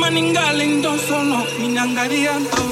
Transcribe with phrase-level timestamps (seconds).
[0.00, 2.69] maningaling don solo, minangarian to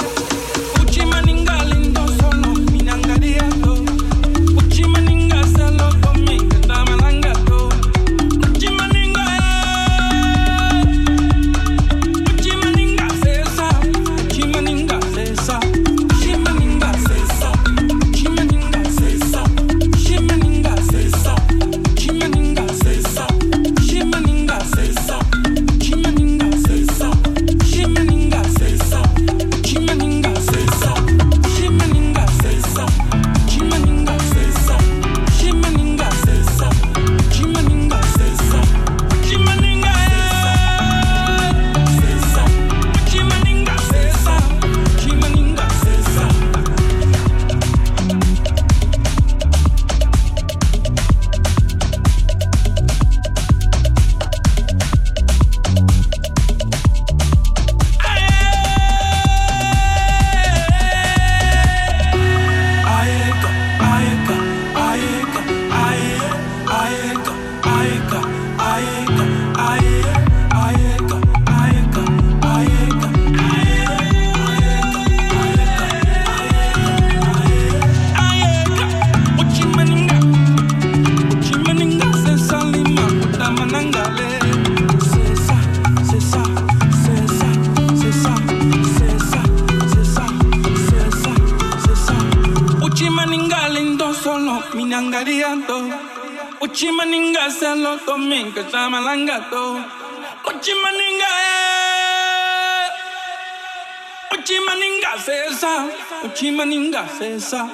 [107.20, 107.70] Esa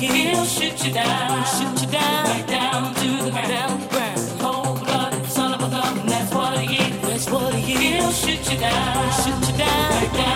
[0.00, 3.90] He'll shoot you down, shoot you down, right down to the ground.
[3.90, 4.40] ground.
[4.40, 7.00] Cold blooded son of a gun, that's what he is.
[7.02, 7.74] That's what he.
[7.74, 10.29] He'll shoot you down, shoot you down, right down.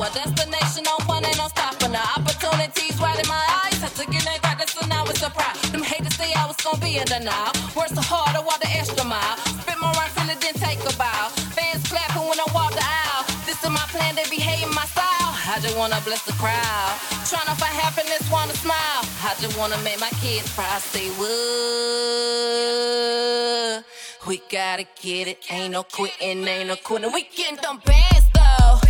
[0.00, 1.92] Well, destination on one ain't no stopping.
[1.92, 3.76] The opportunities right in my eyes.
[3.84, 5.54] Had to get it right, that's so now it's a pride.
[5.76, 7.52] Them haters say I was gonna be in denial.
[7.76, 9.36] Worse the harder, walk the extra mile.
[9.60, 11.28] Spit more rhymes and it didn't take a bow.
[11.52, 13.28] Fans clapping when I walk the aisle.
[13.44, 15.36] This is my plan, they be hating my style.
[15.36, 16.96] I just wanna bless the crowd.
[17.28, 19.04] Trying to find happiness, wanna smile.
[19.20, 20.80] I just wanna make my kids proud.
[20.80, 21.28] Say, woo.
[24.24, 27.12] We gotta get it, ain't no quitting, ain't no quitting.
[27.12, 28.89] We getting them bands though.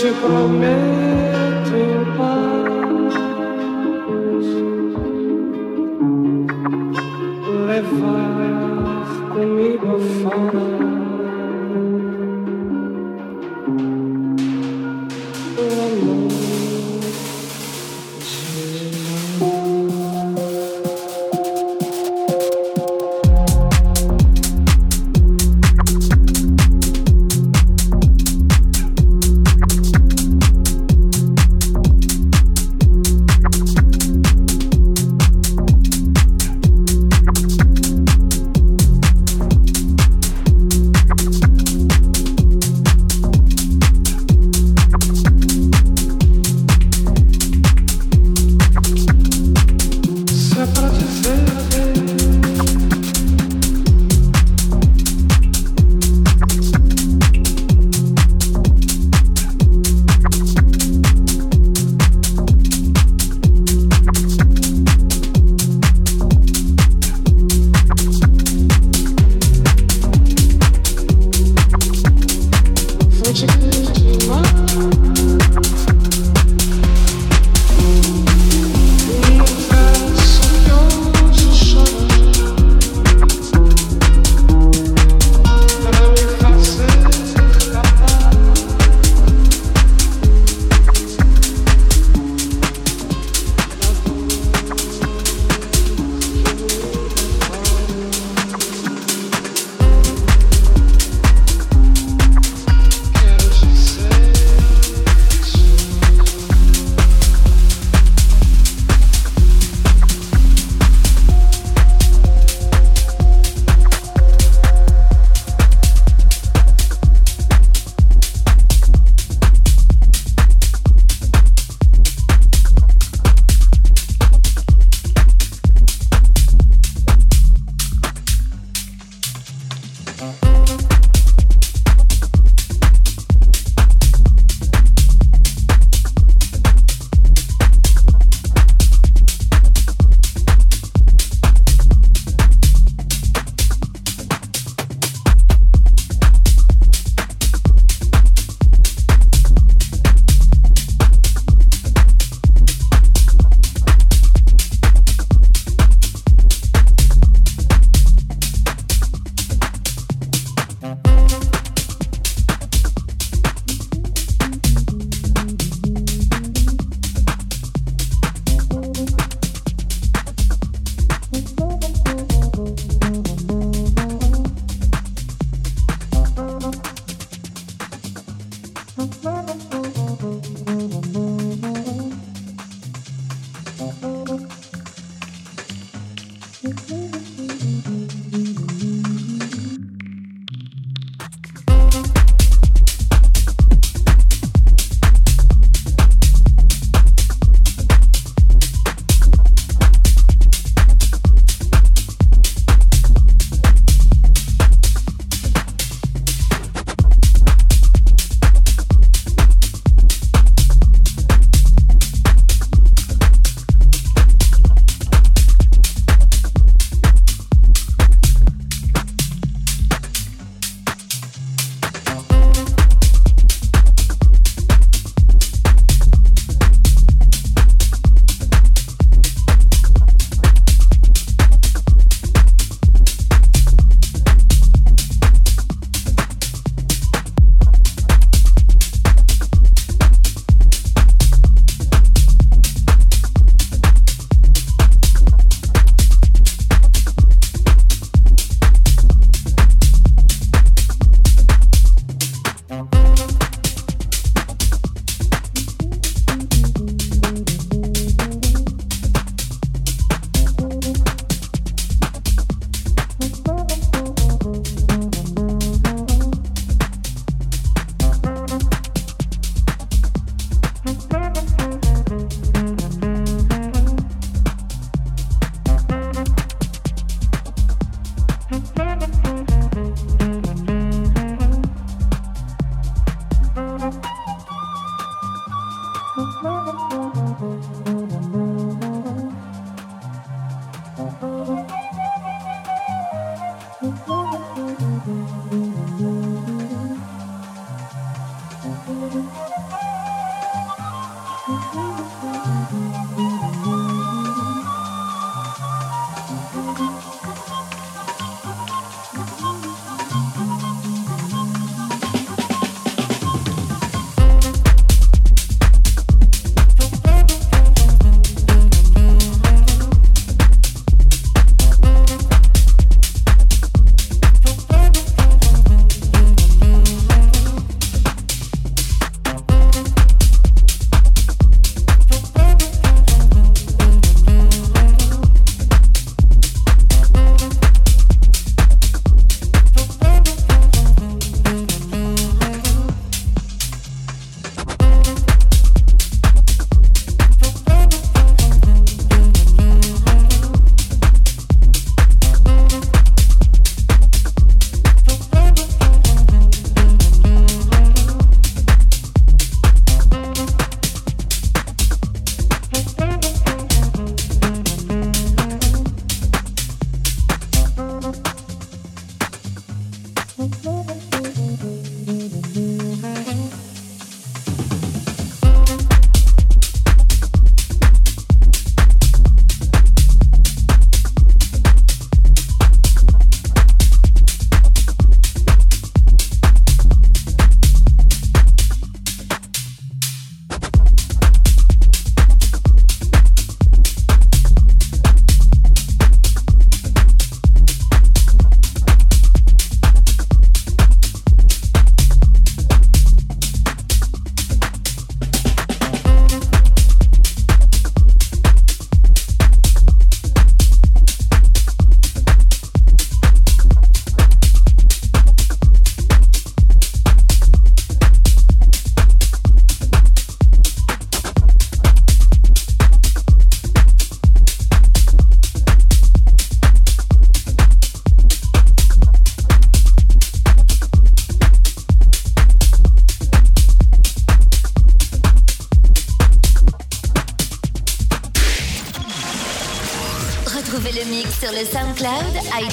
[0.00, 1.76] te prometo,
[2.16, 2.49] Pai.